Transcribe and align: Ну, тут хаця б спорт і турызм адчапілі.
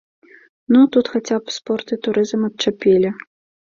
Ну, 0.75 0.79
тут 0.95 1.05
хаця 1.17 1.37
б 1.43 1.55
спорт 1.59 1.87
і 1.99 2.01
турызм 2.09 2.41
адчапілі. 2.53 3.19